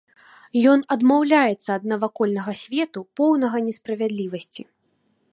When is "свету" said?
2.61-2.99